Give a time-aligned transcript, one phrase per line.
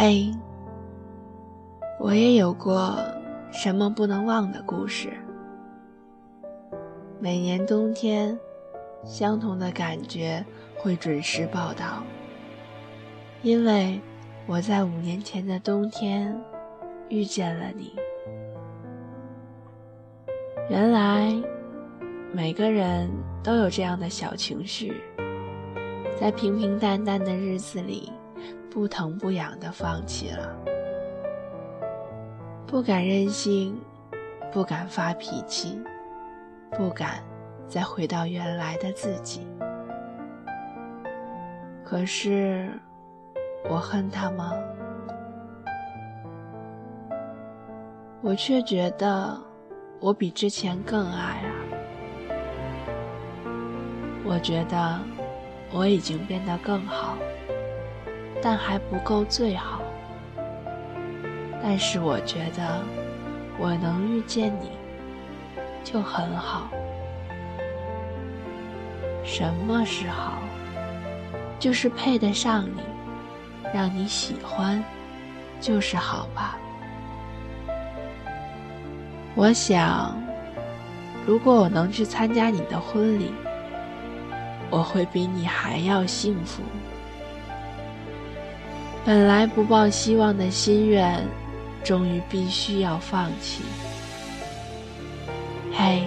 [0.00, 0.32] 嘿，
[1.98, 2.96] 我也有过
[3.50, 5.08] 什么不能忘的故事。
[7.18, 8.38] 每年冬天，
[9.04, 10.46] 相同的感觉
[10.76, 12.04] 会准时报道，
[13.42, 14.00] 因为
[14.46, 16.32] 我在五年前的冬天
[17.08, 17.96] 遇见了你。
[20.70, 21.34] 原来，
[22.32, 23.10] 每个人
[23.42, 25.02] 都有这样的小情绪，
[26.20, 28.12] 在平平淡淡的日子里。
[28.70, 30.56] 不疼不痒的放弃了，
[32.66, 33.80] 不敢任性，
[34.52, 35.80] 不敢发脾气，
[36.72, 37.22] 不敢
[37.66, 39.46] 再回到原来的自己。
[41.84, 42.70] 可是，
[43.68, 44.52] 我恨他吗？
[48.20, 49.36] 我却觉得
[50.00, 51.50] 我比之前更爱啊！
[54.24, 55.00] 我觉得
[55.72, 57.16] 我已经变得更好。
[58.42, 59.80] 但还不够最好。
[61.62, 62.80] 但是我觉得，
[63.58, 64.70] 我能遇见你，
[65.82, 66.68] 就很好。
[69.24, 70.38] 什么是好？
[71.58, 72.80] 就是配得上你，
[73.74, 74.82] 让你喜欢，
[75.60, 76.56] 就是好吧。
[79.34, 80.16] 我想，
[81.26, 83.34] 如果我能去参加你的婚礼，
[84.70, 86.62] 我会比你还要幸福。
[89.04, 91.26] 本来不抱希望的心愿，
[91.82, 93.62] 终于必须要放弃。
[95.72, 96.02] 嘿，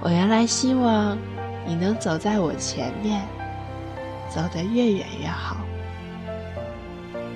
[0.00, 1.18] 我原来希望
[1.66, 3.20] 你能走在我前面，
[4.30, 5.56] 走得越远越好。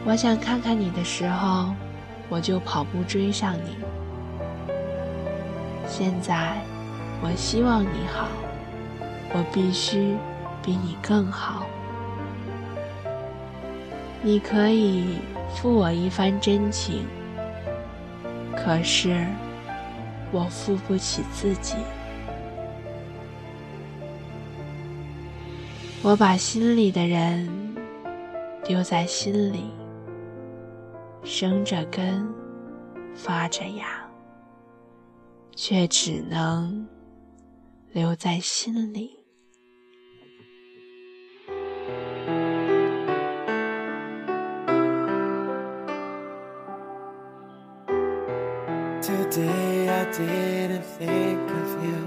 [0.07, 1.75] 我想看看你的时候，
[2.31, 3.77] 我就跑步追上你。
[5.87, 6.57] 现在，
[7.21, 8.29] 我希望你好，
[9.35, 10.17] 我必须
[10.63, 11.67] 比你更好。
[14.27, 15.19] 你可以
[15.55, 17.05] 负我一番真情，
[18.57, 19.27] 可是
[20.33, 21.75] 我负不起自己。
[26.03, 27.47] 我把心里的人
[28.65, 29.71] 丢在心里，
[31.23, 32.27] 生着根，
[33.15, 34.09] 发着芽，
[35.55, 36.89] 却只能
[37.93, 39.24] 留在心里。
[49.35, 52.03] Today I didn't think of you.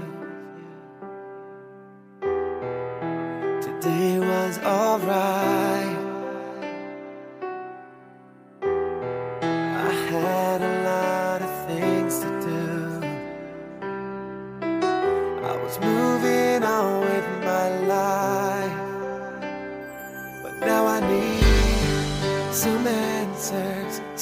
[3.60, 5.98] Today was alright.
[8.62, 12.66] I had a lot of things to do.
[15.44, 18.80] I was moving on with my life.
[20.42, 22.97] But now I need some answers,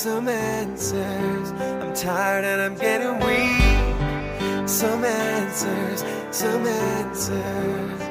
[0.07, 1.51] some answers
[1.83, 4.69] I'm tired and I'm getting weak.
[4.69, 8.06] Some answers, some answers.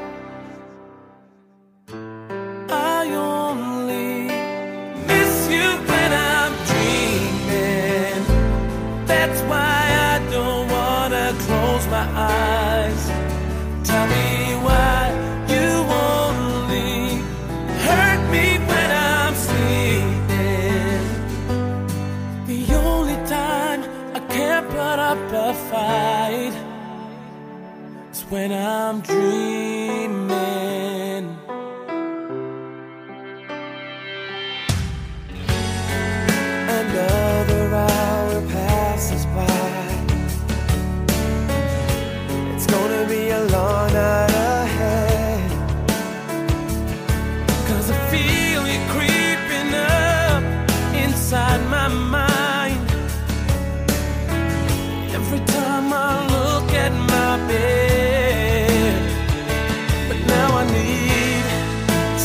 [28.30, 30.75] When I'm dreaming.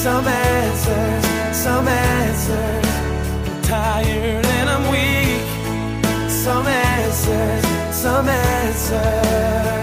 [0.01, 2.87] Some answers, some answers.
[3.47, 6.31] I'm tired and I'm weak.
[6.31, 9.80] Some answers, some answers.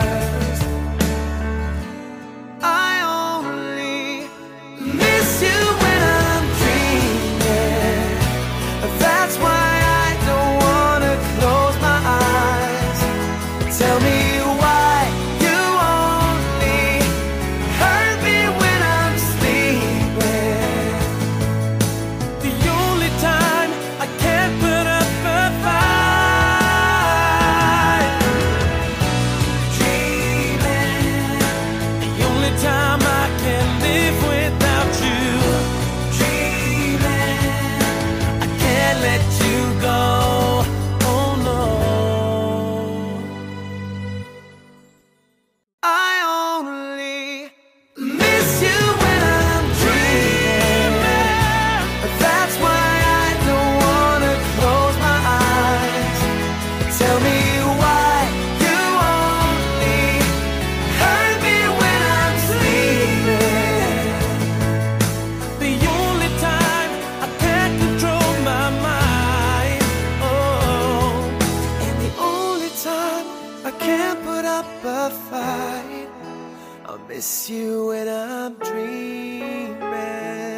[76.98, 80.57] I'll miss you when I'm dreaming.